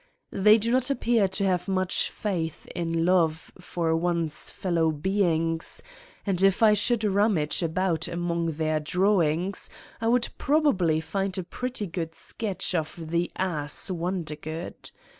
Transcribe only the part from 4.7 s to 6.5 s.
beings and